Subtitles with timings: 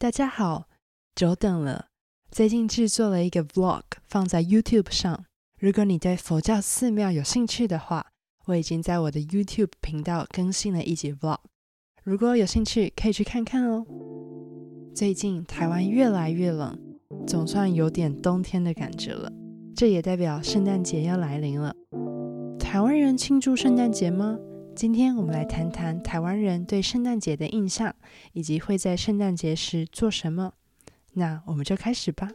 [0.00, 0.66] 大家好，
[1.14, 1.88] 久等了。
[2.30, 5.26] 最近制作了一个 vlog 放在 YouTube 上。
[5.58, 8.06] 如果你对佛教寺庙有兴趣的话，
[8.46, 11.40] 我已经在我的 YouTube 频道更新了一集 vlog。
[12.02, 13.84] 如果有兴趣，可以去看看哦。
[14.94, 16.78] 最近台湾越来越冷，
[17.26, 19.30] 总算有点冬天的感觉了。
[19.76, 21.76] 这也代表圣诞节要来临了。
[22.58, 24.38] 台湾人庆祝圣诞节吗？
[24.74, 27.94] 今天我们来谈谈台湾人对圣诞节的印象，
[28.32, 30.54] 以及会在圣诞节时做什么。
[31.12, 32.30] 那我们就开始吧。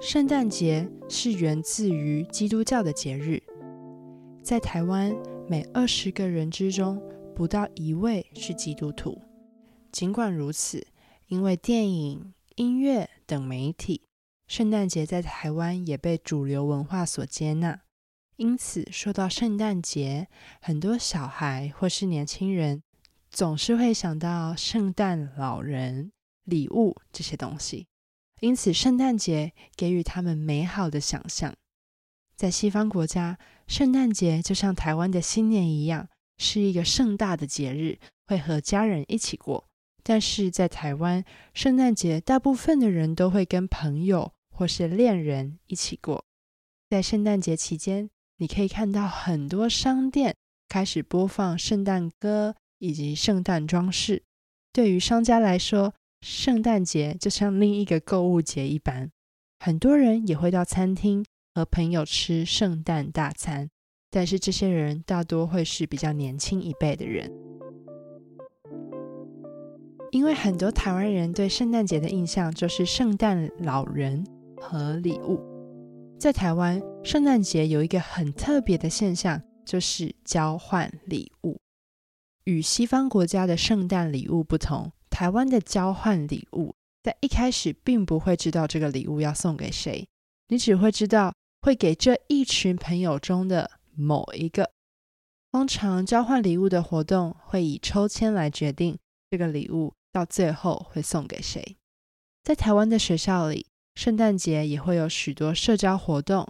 [0.00, 3.42] 圣诞节是源自于基督教的节日，
[4.42, 5.14] 在台湾
[5.48, 7.00] 每二十个人之中
[7.34, 9.20] 不到一位是基督徒。
[9.92, 10.84] 尽管如此，
[11.28, 14.02] 因为电影、音乐等媒体，
[14.46, 17.80] 圣诞节在台湾也被主流文化所接纳，
[18.36, 20.28] 因此说到圣诞节，
[20.60, 22.82] 很多小孩或是年轻人
[23.30, 26.12] 总是会想到圣诞老人、
[26.44, 27.86] 礼物这些东西，
[28.40, 31.54] 因此圣诞节给予他们美好的想象。
[32.36, 39.68] 在西方国家，圣诞节就像台湾的新年一样，是一个盛大的节日，会和家人一起过。
[40.06, 41.24] 但是在台湾，
[41.54, 46.26] 圣诞节大部分的人都会跟朋友或是恋人一起过。
[46.90, 50.36] 在圣诞节期间，你可以看到很多商店
[50.68, 54.22] 开始播放圣诞歌以及圣诞装饰。
[54.72, 59.10] 对于商家来说，圣诞节就像另一个购物节一般。
[59.58, 63.70] 很多人也会到餐厅和朋友吃圣诞大餐，
[64.10, 67.53] 但是这些人大多会是比较年轻一辈的人。
[70.14, 74.24] 因为很多台湾人对圣诞节的印象就是圣诞老人
[74.56, 75.40] 和礼物。
[76.20, 81.60] 在台湾，圣诞节有一个很特别的现象，就是交换礼物。
[82.44, 90.06] 与西方国家的圣诞礼物不同，台湾的交换礼物在一开始并不会知道这个礼物要送给谁，
[90.46, 94.70] 你只会知道会给这一群朋友中的某一个。
[95.50, 98.96] 通常交换礼物的活动会以抽签来决定
[99.28, 99.92] 这个礼物。
[100.14, 101.76] 到最后会送给谁？
[102.44, 103.66] 在台湾的学校里，
[103.96, 106.46] 圣诞节也会有许多社交活动，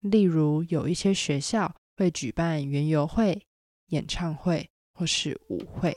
[0.00, 3.42] 例如有一些学校会举办园游会、
[3.88, 5.94] 演唱会或是舞会。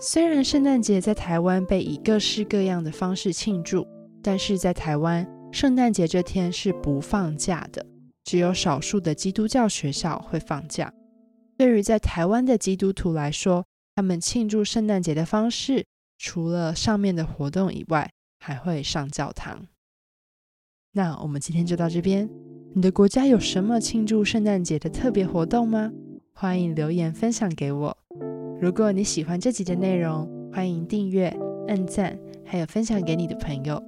[0.00, 3.86] 虽然圣诞节在台湾被以各式各样的方式庆祝，
[4.20, 7.86] 但是在台湾，圣诞节这天是不放假的，
[8.24, 10.92] 只有少数的基督教学校会放假。
[11.56, 13.64] 对于在台湾的基督徒来说，
[13.96, 15.86] 他们庆祝圣诞节的方式，
[16.18, 18.10] 除了上面的活动以外，
[18.40, 19.66] 还会上教堂。
[20.92, 22.28] 那我们今天就到这边。
[22.74, 25.92] 你的国家有什么庆祝圣诞节的特别活动吗？
[26.32, 27.96] 欢迎留言分享给我。
[28.60, 31.28] 如果你喜欢这集的内容，欢迎订阅、
[31.68, 33.80] 按赞，还有分享给你的朋友。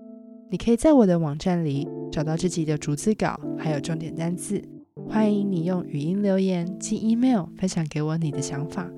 [0.53, 4.63] 你可以在我的网站里找到这集的逐字稿，还有重点单字。
[5.09, 8.89] 欢迎你用语音留言、寄 email 分享给我你的想法。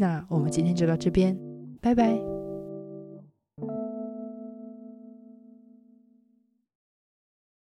[0.00, 1.38] 那我们今天就到这边，
[1.78, 2.39] 拜拜。